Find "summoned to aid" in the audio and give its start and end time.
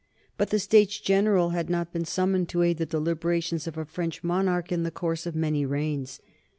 2.05-2.79